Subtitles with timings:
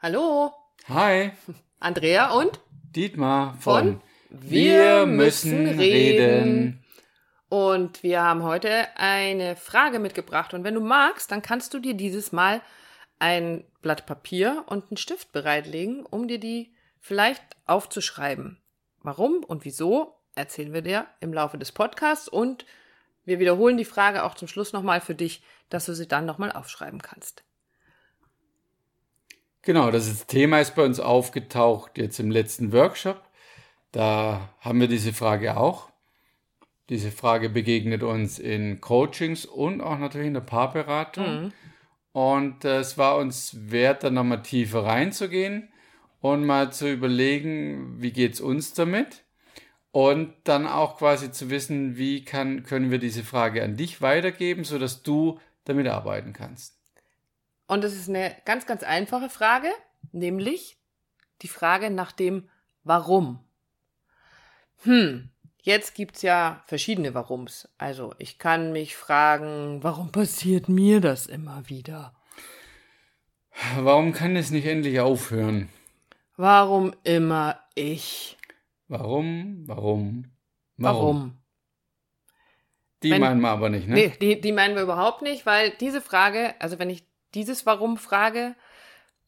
[0.00, 0.52] Hallo,
[0.86, 1.32] Hi,
[1.80, 6.84] Andrea und Dietmar von, Von Wir müssen reden.
[7.48, 10.54] Und wir haben heute eine Frage mitgebracht.
[10.54, 12.62] Und wenn du magst, dann kannst du dir dieses Mal
[13.18, 18.62] ein Blatt Papier und einen Stift bereitlegen, um dir die vielleicht aufzuschreiben.
[19.02, 22.66] Warum und wieso erzählen wir dir im Laufe des Podcasts und
[23.24, 26.52] wir wiederholen die Frage auch zum Schluss nochmal für dich, dass du sie dann nochmal
[26.52, 27.42] aufschreiben kannst.
[29.62, 33.22] Genau, das Thema ist bei uns aufgetaucht jetzt im letzten Workshop.
[33.92, 35.90] Da haben wir diese Frage auch.
[36.88, 41.24] Diese Frage begegnet uns in Coachings und auch natürlich in der Paarberatung.
[42.12, 45.68] Und äh, es war uns wert, da nochmal tiefer reinzugehen
[46.20, 49.24] und mal zu überlegen, wie geht's uns damit?
[49.90, 54.64] Und dann auch quasi zu wissen, wie kann, können wir diese Frage an dich weitergeben,
[54.64, 56.77] sodass du damit arbeiten kannst.
[57.68, 59.68] Und es ist eine ganz, ganz einfache Frage,
[60.10, 60.78] nämlich
[61.42, 62.48] die Frage nach dem
[62.82, 63.38] Warum.
[64.82, 65.30] Hm,
[65.62, 67.68] jetzt gibt's ja verschiedene Warums.
[67.78, 72.14] Also ich kann mich fragen, warum passiert mir das immer wieder?
[73.78, 75.68] Warum kann es nicht endlich aufhören?
[76.36, 78.38] Warum immer ich?
[78.86, 79.64] Warum?
[79.66, 80.30] Warum?
[80.76, 81.36] Warum?
[83.02, 83.94] Die Wenn- meinen wir aber nicht, ne?
[83.94, 87.96] Nee, die, die meinen wir überhaupt nicht, weil diese Frage, also wenn ich dieses Warum
[87.96, 88.54] frage,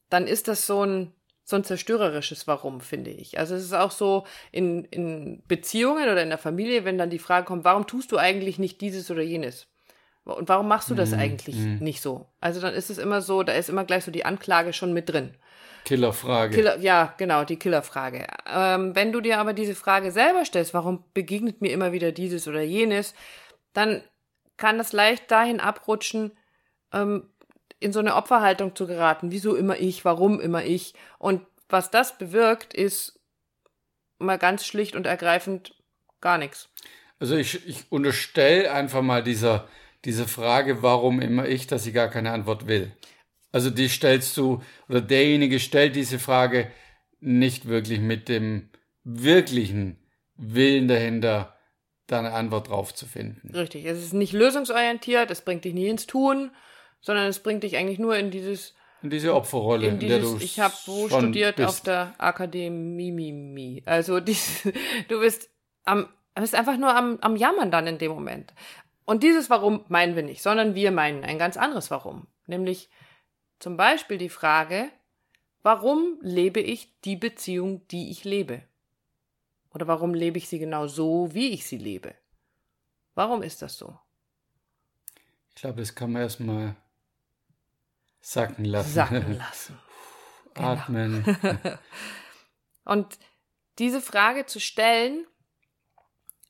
[0.09, 1.13] dann ist das so ein,
[1.45, 3.39] so ein zerstörerisches Warum, finde ich.
[3.39, 7.19] Also es ist auch so in, in Beziehungen oder in der Familie, wenn dann die
[7.19, 9.67] Frage kommt, warum tust du eigentlich nicht dieses oder jenes?
[10.25, 12.27] Und warum machst du das eigentlich nicht so?
[12.41, 15.09] Also dann ist es immer so, da ist immer gleich so die Anklage schon mit
[15.09, 15.35] drin.
[15.85, 16.55] Killerfrage.
[16.55, 18.27] Killer, ja, genau, die Killerfrage.
[18.47, 22.47] Ähm, wenn du dir aber diese Frage selber stellst, warum begegnet mir immer wieder dieses
[22.47, 23.15] oder jenes,
[23.73, 24.03] dann
[24.57, 26.33] kann das leicht dahin abrutschen,
[26.93, 27.31] ähm,
[27.81, 29.33] in so eine Opferhaltung zu geraten.
[29.33, 30.05] Wieso immer ich?
[30.05, 30.95] Warum immer ich?
[31.19, 33.19] Und was das bewirkt, ist
[34.19, 35.75] mal ganz schlicht und ergreifend
[36.21, 36.69] gar nichts.
[37.19, 39.67] Also ich, ich unterstelle einfach mal dieser,
[40.05, 42.93] diese Frage, warum immer ich, dass sie gar keine Antwort will.
[43.53, 46.71] Also die stellst du, oder derjenige stellt diese Frage
[47.21, 48.71] nicht wirklich mit dem
[49.05, 49.99] wirklichen
[50.37, 51.57] Willen dahinter,
[52.07, 53.55] da eine Antwort drauf zu finden.
[53.55, 53.85] Richtig.
[53.85, 56.51] Es ist nicht lösungsorientiert, es bringt dich nie ins Tun,
[57.01, 60.39] sondern es bringt dich eigentlich nur in dieses Und diese Opferrolle, in in, der dieses,
[60.39, 61.69] du ich habe wo studiert bist.
[61.69, 63.83] auf der Akademie Mimi.
[63.87, 64.69] Also dies,
[65.09, 65.51] du bist
[65.85, 68.55] am bist einfach nur am, am Jammern dann in dem Moment.
[69.05, 72.27] Und dieses Warum meinen wir nicht, sondern wir meinen ein ganz anderes Warum.
[72.47, 72.89] Nämlich
[73.59, 74.89] zum Beispiel die Frage,
[75.63, 78.63] warum lebe ich die Beziehung, die ich lebe?
[79.73, 82.15] Oder warum lebe ich sie genau so, wie ich sie lebe?
[83.15, 83.99] Warum ist das so?
[85.51, 86.77] Ich glaube, das kann man erstmal
[88.21, 88.93] sacken lassen.
[88.93, 89.79] Sacken lassen.
[90.55, 90.69] Genau.
[90.69, 91.25] Atmen.
[92.85, 93.19] Und
[93.79, 95.27] diese Frage zu stellen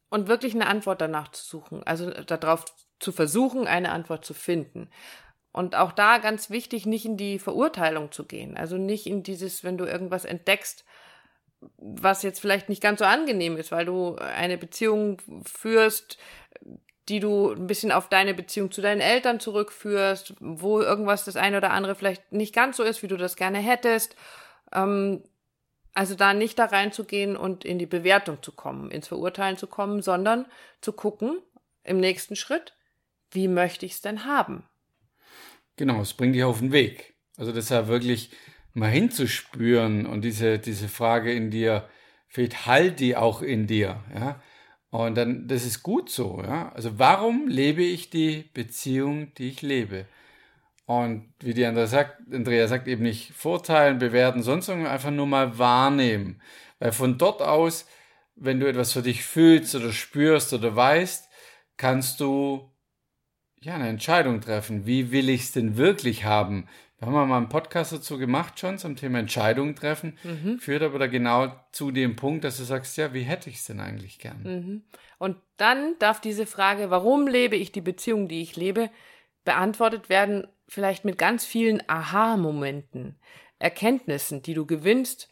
[0.08, 2.64] und wirklich eine Antwort danach zu suchen, also darauf
[2.98, 4.90] zu versuchen, eine Antwort zu finden.
[5.52, 8.56] Und auch da ganz wichtig, nicht in die Verurteilung zu gehen.
[8.56, 10.84] Also nicht in dieses, wenn du irgendwas entdeckst,
[11.76, 16.18] was jetzt vielleicht nicht ganz so angenehm ist, weil du eine Beziehung führst,
[17.10, 21.56] die du ein bisschen auf deine Beziehung zu deinen Eltern zurückführst, wo irgendwas das eine
[21.56, 24.14] oder andere vielleicht nicht ganz so ist, wie du das gerne hättest.
[24.72, 25.24] Ähm,
[25.92, 30.02] also da nicht da reinzugehen und in die Bewertung zu kommen, ins Verurteilen zu kommen,
[30.02, 30.46] sondern
[30.80, 31.38] zu gucken
[31.82, 32.76] im nächsten Schritt,
[33.32, 34.64] wie möchte ich es denn haben?
[35.76, 37.14] Genau, es bringt dich auf den Weg.
[37.36, 38.30] Also deshalb wirklich
[38.72, 41.88] mal hinzuspüren und diese, diese Frage in dir,
[42.28, 44.40] vielleicht halt die auch in dir, ja.
[44.90, 46.72] Und dann, das ist gut so, ja.
[46.72, 50.06] Also warum lebe ich die Beziehung, die ich lebe?
[50.86, 55.58] Und wie die Andrea sagt, Andrea sagt eben nicht vorteilen, bewerten, sonst einfach nur mal
[55.58, 56.42] wahrnehmen.
[56.80, 57.86] Weil von dort aus,
[58.34, 61.28] wenn du etwas für dich fühlst oder spürst oder weißt,
[61.76, 62.70] kannst du
[63.62, 64.86] ja, eine Entscheidung treffen.
[64.86, 66.66] Wie will ich es denn wirklich haben?
[67.00, 70.18] Wir haben ja mal einen Podcast dazu gemacht schon zum Thema Entscheidungen treffen.
[70.60, 73.64] Führt aber da genau zu dem Punkt, dass du sagst, ja, wie hätte ich es
[73.64, 74.84] denn eigentlich gern?
[75.18, 78.90] Und dann darf diese Frage, warum lebe ich die Beziehung, die ich lebe,
[79.44, 83.18] beantwortet werden, vielleicht mit ganz vielen Aha-Momenten,
[83.58, 85.30] Erkenntnissen, die du gewinnst,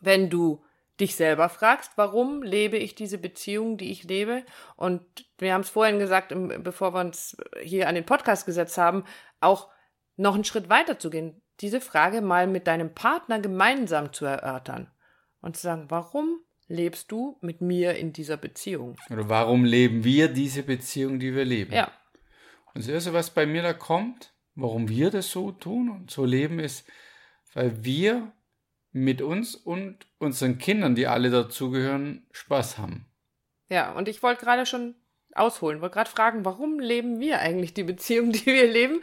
[0.00, 0.64] wenn du
[1.00, 4.44] dich selber fragst, warum lebe ich diese Beziehung, die ich lebe?
[4.76, 5.02] Und
[5.38, 9.04] wir haben es vorhin gesagt, bevor wir uns hier an den Podcast gesetzt haben,
[9.40, 9.68] auch
[10.16, 14.90] noch einen Schritt weiter zu gehen, diese Frage mal mit deinem Partner gemeinsam zu erörtern
[15.40, 18.96] und zu sagen, warum lebst du mit mir in dieser Beziehung?
[19.10, 21.72] Oder warum leben wir diese Beziehung, die wir leben?
[21.72, 21.90] Ja,
[22.72, 26.24] Und das Erste, was bei mir da kommt, warum wir das so tun und so
[26.24, 26.88] leben, ist,
[27.52, 28.32] weil wir
[28.92, 33.06] mit uns und unseren Kindern, die alle dazugehören, Spaß haben.
[33.68, 34.94] Ja, und ich wollte gerade schon
[35.34, 39.00] ausholen, wollte gerade fragen, warum leben wir eigentlich die Beziehung, die wir leben?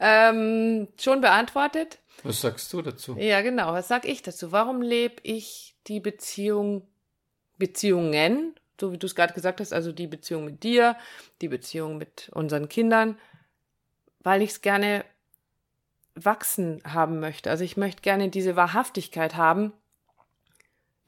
[0.00, 1.98] Ähm, schon beantwortet.
[2.22, 3.16] Was sagst du dazu?
[3.18, 3.72] Ja, genau.
[3.72, 4.50] Was sag ich dazu?
[4.52, 6.86] Warum lebe ich die Beziehung,
[7.58, 10.96] Beziehungen, so wie du es gerade gesagt hast, also die Beziehung mit dir,
[11.40, 13.18] die Beziehung mit unseren Kindern,
[14.20, 15.04] weil ich es gerne
[16.14, 17.50] wachsen haben möchte.
[17.50, 19.72] Also ich möchte gerne diese Wahrhaftigkeit haben.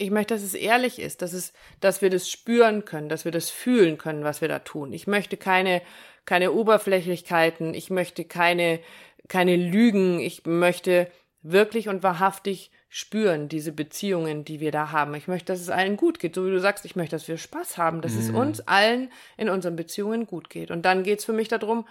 [0.00, 3.32] Ich möchte, dass es ehrlich ist, dass es, dass wir das spüren können, dass wir
[3.32, 4.94] das fühlen können, was wir da tun.
[4.94, 5.82] Ich möchte keine,
[6.24, 7.74] keine Oberflächlichkeiten.
[7.74, 8.80] Ich möchte keine,
[9.28, 10.18] keine Lügen.
[10.18, 11.10] Ich möchte
[11.42, 15.14] wirklich und wahrhaftig spüren, diese Beziehungen, die wir da haben.
[15.14, 16.34] Ich möchte, dass es allen gut geht.
[16.34, 18.20] So wie du sagst, ich möchte, dass wir Spaß haben, dass mhm.
[18.20, 20.70] es uns allen in unseren Beziehungen gut geht.
[20.70, 21.86] Und dann geht es für mich darum,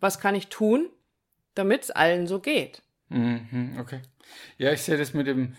[0.00, 0.88] was kann ich tun,
[1.54, 2.82] damit es allen so geht.
[3.10, 4.00] Mhm, okay.
[4.56, 5.56] Ja, ich sehe das mit dem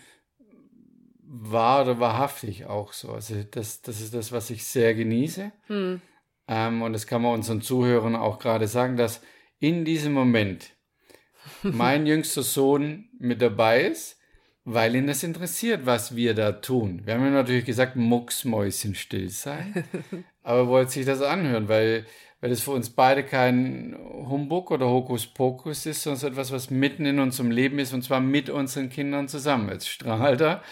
[1.34, 3.12] wahr oder wahrhaftig auch so.
[3.12, 5.50] Also das, das ist das, was ich sehr genieße.
[5.66, 6.02] Hm.
[6.46, 9.22] Ähm, und das kann man unseren Zuhörern auch gerade sagen, dass
[9.58, 10.76] in diesem Moment
[11.62, 14.18] mein jüngster Sohn mit dabei ist,
[14.64, 17.00] weil ihn das interessiert, was wir da tun.
[17.04, 19.84] Wir haben ja natürlich gesagt, Mucksmäuschen still sein,
[20.42, 22.06] aber wollte sich das anhören, weil
[22.42, 23.96] weil es für uns beide kein
[24.28, 28.50] Humbug oder Hokuspokus ist, sondern etwas, was mitten in unserem Leben ist und zwar mit
[28.50, 29.68] unseren Kindern zusammen.
[29.70, 30.62] Jetzt strahlt er.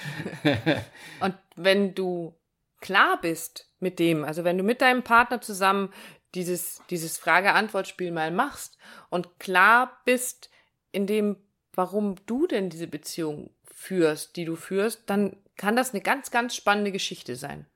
[1.21, 2.35] und wenn du
[2.81, 5.93] klar bist mit dem, also wenn du mit deinem Partner zusammen
[6.35, 8.77] dieses, dieses Frage-Antwort-Spiel mal machst
[9.09, 10.51] und klar bist
[10.91, 11.37] in dem,
[11.73, 16.57] warum du denn diese Beziehung führst, die du führst, dann kann das eine ganz, ganz
[16.57, 17.67] spannende Geschichte sein.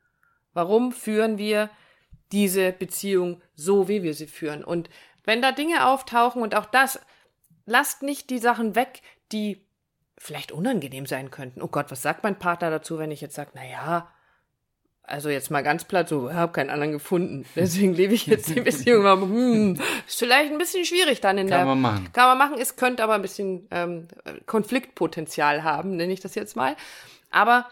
[0.52, 1.70] Warum führen wir
[2.32, 4.64] diese Beziehung so, wie wir sie führen.
[4.64, 4.90] Und
[5.24, 7.00] wenn da Dinge auftauchen und auch das,
[7.66, 9.64] lasst nicht die Sachen weg, die
[10.18, 11.62] vielleicht unangenehm sein könnten.
[11.62, 14.08] Oh Gott, was sagt mein Partner dazu, wenn ich jetzt sage, na ja,
[15.06, 17.44] also jetzt mal ganz platt, so, ich habe keinen anderen gefunden.
[17.56, 19.04] Deswegen lebe ich jetzt die Beziehung.
[19.04, 21.58] hm, ist vielleicht ein bisschen schwierig dann in kann der.
[21.58, 22.12] Kann man machen.
[22.12, 22.60] Kann man machen.
[22.60, 24.08] Es könnte aber ein bisschen ähm,
[24.46, 26.74] Konfliktpotenzial haben, nenne ich das jetzt mal.
[27.30, 27.68] Aber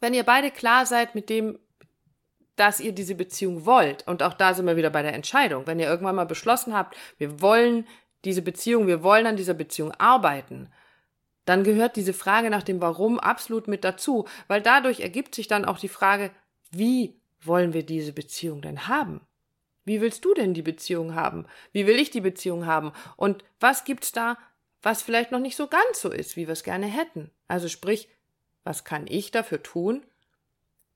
[0.00, 1.58] wenn ihr beide klar seid mit dem,
[2.56, 4.06] dass ihr diese Beziehung wollt.
[4.06, 5.66] Und auch da sind wir wieder bei der Entscheidung.
[5.66, 7.86] Wenn ihr irgendwann mal beschlossen habt, wir wollen
[8.24, 10.68] diese Beziehung, wir wollen an dieser Beziehung arbeiten,
[11.44, 15.64] dann gehört diese Frage nach dem Warum absolut mit dazu, weil dadurch ergibt sich dann
[15.64, 16.30] auch die Frage,
[16.70, 19.20] wie wollen wir diese Beziehung denn haben?
[19.84, 21.46] Wie willst du denn die Beziehung haben?
[21.72, 22.92] Wie will ich die Beziehung haben?
[23.16, 24.38] Und was gibt's da,
[24.82, 27.30] was vielleicht noch nicht so ganz so ist, wie wir es gerne hätten?
[27.48, 28.08] Also sprich,
[28.64, 30.02] was kann ich dafür tun,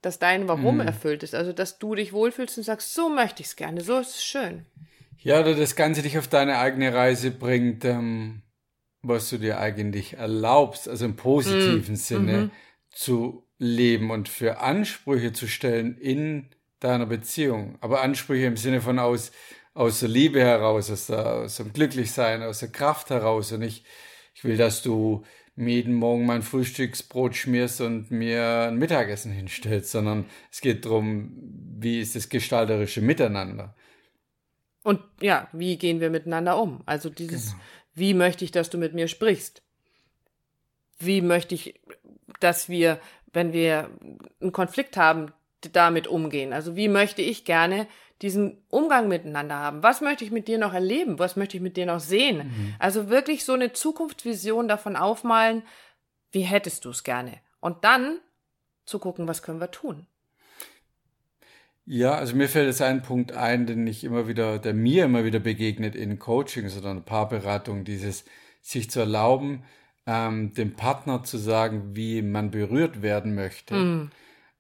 [0.03, 0.83] dass dein Warum mhm.
[0.83, 1.35] erfüllt ist.
[1.35, 4.25] Also, dass du dich wohlfühlst und sagst, so möchte ich es gerne, so ist es
[4.25, 4.67] schön.
[5.19, 8.43] Ja, oder das Ganze dich auf deine eigene Reise bringt, ähm,
[9.03, 11.97] was du dir eigentlich erlaubst, also im positiven mhm.
[11.97, 12.51] Sinne mhm.
[12.91, 16.49] zu leben und für Ansprüche zu stellen in
[16.81, 17.77] deiner Beziehung.
[17.81, 19.33] Aber Ansprüche im Sinne von aus,
[19.75, 23.51] aus der Liebe heraus, aus, der, aus dem Glücklichsein, aus der Kraft heraus.
[23.51, 23.85] Und ich,
[24.35, 25.25] ich will, dass du
[25.59, 31.33] mir jeden Morgen mein Frühstücksbrot schmierst und mir ein Mittagessen hinstellst, sondern es geht darum,
[31.79, 33.75] wie ist das gestalterische Miteinander.
[34.85, 36.83] Und ja, wie gehen wir miteinander um?
[36.87, 37.63] Also dieses, genau.
[37.95, 39.63] wie möchte ich, dass du mit mir sprichst?
[40.99, 41.75] Wie möchte ich,
[42.41, 43.01] dass wir,
[43.33, 43.91] wenn wir
[44.41, 45.33] einen Konflikt haben,
[45.73, 46.53] damit umgehen?
[46.53, 47.89] Also wie möchte ich gerne,
[48.23, 49.83] diesen Umgang miteinander haben.
[49.83, 51.19] Was möchte ich mit dir noch erleben?
[51.19, 52.49] Was möchte ich mit dir noch sehen?
[52.49, 52.75] Mhm.
[52.79, 55.63] Also wirklich so eine Zukunftsvision davon aufmalen,
[56.33, 57.39] wie hättest du es gerne?
[57.61, 58.19] Und dann
[58.85, 60.07] zu gucken, was können wir tun?
[61.91, 65.25] Ja, also mir fällt jetzt ein Punkt ein, den ich immer wieder, der mir immer
[65.25, 68.27] wieder begegnet in Coachings oder Paarberatung, dieses
[68.61, 69.63] sich zu erlauben,
[70.07, 73.75] ähm, dem Partner zu sagen, wie man berührt werden möchte.
[73.75, 74.11] Mm.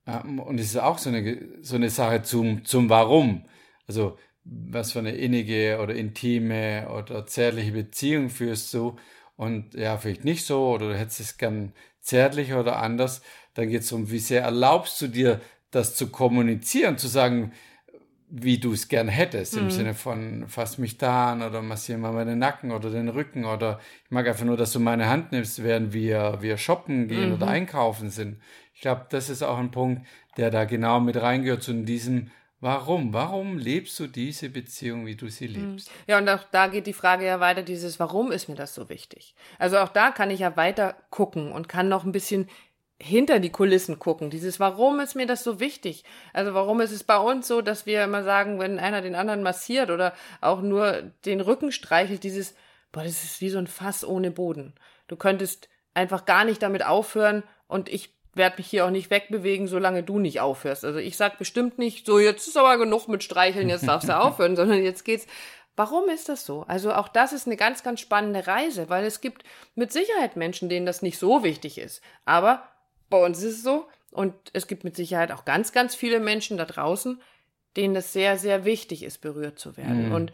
[0.08, 3.44] Und es ist auch so eine, so eine Sache zum, zum Warum.
[3.86, 8.96] Also, was für eine innige oder intime oder zärtliche Beziehung führst du
[9.36, 13.22] und ja, vielleicht nicht so oder du hättest es gern zärtlicher oder anders.
[13.54, 17.52] Dann geht es darum, wie sehr erlaubst du dir, das zu kommunizieren, zu sagen,
[18.30, 19.62] wie du es gern hättest, mhm.
[19.62, 23.44] im Sinne von fass mich da an oder massiere mal meinen Nacken oder den Rücken
[23.44, 27.30] oder ich mag einfach nur, dass du meine Hand nimmst, während wir, wir shoppen gehen
[27.30, 27.34] mhm.
[27.36, 28.40] oder einkaufen sind.
[28.78, 30.06] Ich glaube, das ist auch ein Punkt,
[30.37, 32.30] der da genau mit reingehört zu diesem
[32.61, 33.12] Warum?
[33.12, 35.73] Warum lebst du diese Beziehung, wie du sie hm.
[35.73, 35.90] lebst?
[36.06, 38.88] Ja, und auch da geht die Frage ja weiter, dieses Warum ist mir das so
[38.88, 39.35] wichtig?
[39.58, 42.49] Also auch da kann ich ja weiter gucken und kann noch ein bisschen
[43.00, 44.30] hinter die Kulissen gucken.
[44.30, 46.04] Dieses Warum ist mir das so wichtig?
[46.32, 49.42] Also warum ist es bei uns so, dass wir immer sagen, wenn einer den anderen
[49.42, 52.54] massiert oder auch nur den Rücken streichelt, dieses,
[52.92, 54.75] boah, das ist wie so ein Fass ohne Boden.
[55.08, 59.66] Du könntest einfach gar nicht damit aufhören und ich werde mich hier auch nicht wegbewegen,
[59.66, 60.85] solange du nicht aufhörst.
[60.85, 64.16] Also ich sag bestimmt nicht, so jetzt ist aber genug mit Streicheln, jetzt darfst du
[64.20, 65.26] aufhören, sondern jetzt geht's.
[65.76, 66.64] Warum ist das so?
[66.66, 69.44] Also auch das ist eine ganz, ganz spannende Reise, weil es gibt
[69.76, 72.02] mit Sicherheit Menschen, denen das nicht so wichtig ist.
[72.25, 72.64] Aber
[73.11, 76.56] bei uns ist es so und es gibt mit Sicherheit auch ganz, ganz viele Menschen
[76.56, 77.20] da draußen,
[77.76, 80.08] denen das sehr, sehr wichtig ist, berührt zu werden.
[80.08, 80.14] Mhm.
[80.14, 80.32] Und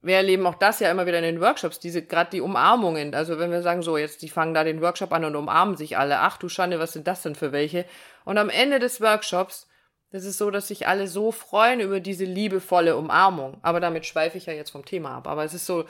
[0.00, 3.14] wir erleben auch das ja immer wieder in den Workshops, diese gerade die Umarmungen.
[3.14, 5.98] Also wenn wir sagen, so jetzt, die fangen da den Workshop an und umarmen sich
[5.98, 6.20] alle.
[6.20, 7.84] Ach du Schande, was sind das denn für welche?
[8.24, 9.68] Und am Ende des Workshops,
[10.10, 13.58] das ist so, dass sich alle so freuen über diese liebevolle Umarmung.
[13.62, 15.26] Aber damit schweife ich ja jetzt vom Thema ab.
[15.26, 15.84] Aber es ist so,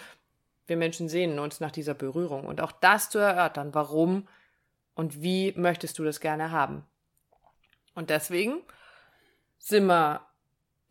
[0.66, 2.46] wir Menschen sehnen uns nach dieser Berührung.
[2.46, 4.26] Und auch das zu erörtern, warum
[4.94, 6.82] und wie möchtest du das gerne haben.
[7.94, 8.62] Und deswegen
[9.58, 10.22] sind wir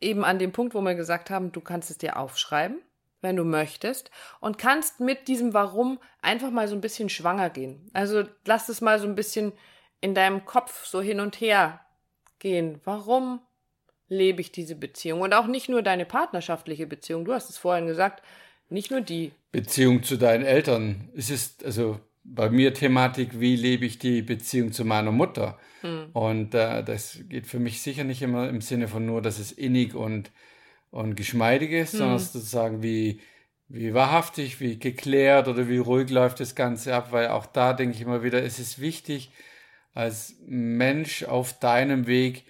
[0.00, 2.80] eben an dem Punkt, wo wir gesagt haben, du kannst es dir aufschreiben
[3.20, 4.10] wenn du möchtest,
[4.40, 7.90] und kannst mit diesem Warum einfach mal so ein bisschen schwanger gehen.
[7.92, 9.52] Also lass es mal so ein bisschen
[10.00, 11.80] in deinem Kopf so hin und her
[12.38, 12.80] gehen.
[12.84, 13.40] Warum
[14.08, 15.20] lebe ich diese Beziehung?
[15.20, 17.24] Und auch nicht nur deine partnerschaftliche Beziehung.
[17.24, 18.22] Du hast es vorhin gesagt,
[18.70, 19.32] nicht nur die.
[19.50, 21.08] Beziehung zu deinen Eltern.
[21.14, 25.58] Es ist also bei mir Thematik, wie lebe ich die Beziehung zu meiner Mutter?
[25.80, 26.10] Hm.
[26.12, 29.52] Und äh, das geht für mich sicher nicht immer im Sinne von nur, dass es
[29.52, 30.30] innig und
[30.90, 31.98] und Geschmeidiges, hm.
[31.98, 33.20] sondern sozusagen wie,
[33.68, 37.96] wie wahrhaftig, wie geklärt oder wie ruhig läuft das Ganze ab, weil auch da denke
[37.96, 39.30] ich immer wieder, es ist wichtig,
[39.94, 42.44] als Mensch auf deinem Weg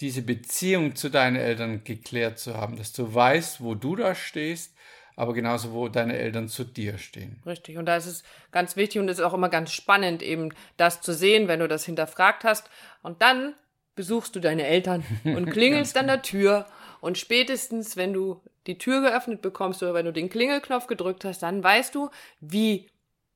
[0.00, 4.74] diese Beziehung zu deinen Eltern geklärt zu haben, dass du weißt, wo du da stehst,
[5.16, 7.40] aber genauso, wo deine Eltern zu dir stehen.
[7.46, 7.78] Richtig.
[7.78, 11.00] Und da ist es ganz wichtig und es ist auch immer ganz spannend, eben das
[11.00, 12.68] zu sehen, wenn du das hinterfragt hast.
[13.02, 13.54] Und dann
[13.94, 16.66] besuchst du deine Eltern und klingelst an der Tür
[17.04, 21.42] und spätestens, wenn du die Tür geöffnet bekommst oder wenn du den Klingelknopf gedrückt hast,
[21.42, 22.08] dann weißt du,
[22.40, 22.88] wie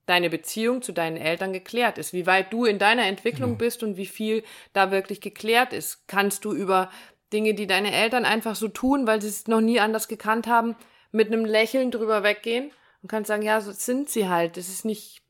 [0.06, 3.58] deine Beziehung zu deinen Eltern geklärt ist, wie weit du in deiner Entwicklung genau.
[3.58, 6.08] bist und wie viel da wirklich geklärt ist.
[6.08, 6.90] Kannst du über
[7.30, 10.74] Dinge, die deine Eltern einfach so tun, weil sie es noch nie anders gekannt haben,
[11.12, 12.70] mit einem Lächeln drüber weggehen
[13.02, 14.56] und kannst sagen, ja, so sind sie halt.
[14.56, 15.20] Das ist nicht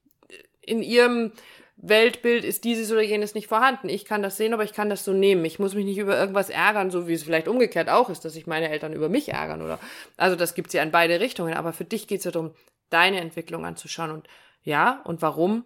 [0.60, 1.32] in ihrem
[1.80, 3.88] Weltbild ist dieses oder jenes nicht vorhanden.
[3.88, 5.44] Ich kann das sehen, aber ich kann das so nehmen.
[5.44, 8.32] Ich muss mich nicht über irgendwas ärgern, so wie es vielleicht umgekehrt auch ist, dass
[8.32, 9.78] sich meine Eltern über mich ärgern oder.
[10.16, 11.54] Also das gibt's ja in beide Richtungen.
[11.54, 12.52] Aber für dich geht's ja darum,
[12.90, 14.10] deine Entwicklung anzuschauen.
[14.10, 14.26] Und
[14.64, 15.64] ja, und warum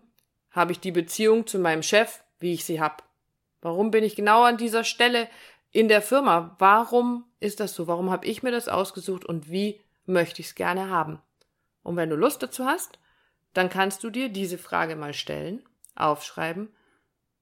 [0.50, 3.04] habe ich die Beziehung zu meinem Chef, wie ich sie hab?
[3.62, 5.28] Warum bin ich genau an dieser Stelle
[5.70, 6.56] in der Firma?
[6.58, 7.86] Warum ist das so?
[7.86, 11.22] Warum habe ich mir das ausgesucht und wie möchte ich es gerne haben?
[11.82, 12.98] Und wenn du Lust dazu hast,
[13.54, 15.62] dann kannst du dir diese Frage mal stellen
[15.94, 16.68] aufschreiben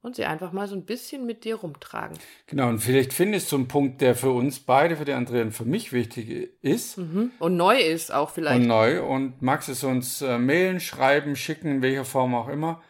[0.03, 2.19] und sie einfach mal so ein bisschen mit dir rumtragen.
[2.47, 5.53] Genau, und vielleicht findest du einen Punkt, der für uns beide, für die Andrea und
[5.53, 6.99] für mich wichtig ist.
[6.99, 7.33] Mhm.
[7.39, 8.61] Und neu ist auch vielleicht.
[8.61, 9.03] Und neu.
[9.03, 12.83] Und magst es uns äh, mailen, schreiben, schicken, in welcher Form auch immer,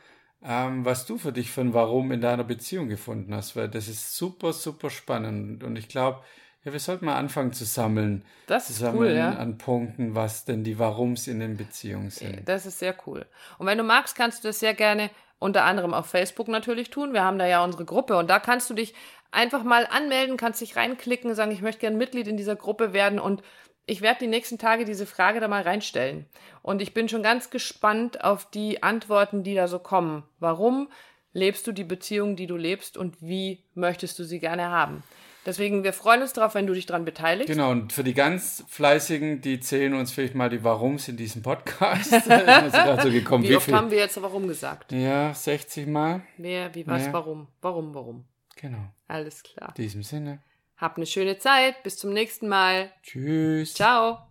[0.42, 3.88] ähm, was du für dich für ein Warum in deiner Beziehung gefunden hast, weil das
[3.88, 5.64] ist super, super spannend.
[5.64, 6.22] Und ich glaube,
[6.64, 8.24] ja, wir sollten mal anfangen zu sammeln.
[8.46, 9.30] Das ist sammeln cool, ja.
[9.30, 12.46] An Punkten, was denn die Warums in den Beziehungen sind.
[12.46, 13.24] Das ist sehr cool.
[13.58, 17.14] Und wenn du magst, kannst du das sehr gerne unter anderem auf Facebook natürlich tun.
[17.14, 18.94] Wir haben da ja unsere Gruppe und da kannst du dich
[19.30, 23.18] einfach mal anmelden, kannst dich reinklicken, sagen, ich möchte gerne Mitglied in dieser Gruppe werden
[23.18, 23.42] und
[23.86, 26.26] ich werde die nächsten Tage diese Frage da mal reinstellen.
[26.62, 30.24] Und ich bin schon ganz gespannt auf die Antworten, die da so kommen.
[30.38, 30.88] Warum
[31.32, 35.02] lebst du die Beziehung, die du lebst und wie möchtest du sie gerne haben?
[35.46, 37.48] Deswegen, wir freuen uns darauf, wenn du dich daran beteiligst.
[37.48, 41.42] Genau, und für die ganz Fleißigen, die zählen uns vielleicht mal die Warums in diesem
[41.42, 42.10] Podcast.
[43.02, 43.44] so gekommen.
[43.44, 43.74] wie, wie oft viel?
[43.74, 44.92] haben wir jetzt Warum gesagt?
[44.92, 46.22] Ja, 60 Mal.
[46.36, 47.12] Mehr, wie was, ja.
[47.12, 47.48] warum?
[47.62, 48.24] Warum, warum?
[48.56, 48.92] Genau.
[49.08, 49.72] Alles klar.
[49.76, 50.42] In diesem Sinne.
[50.76, 51.82] Hab eine schöne Zeit.
[51.82, 52.90] Bis zum nächsten Mal.
[53.02, 53.74] Tschüss.
[53.74, 54.29] Ciao.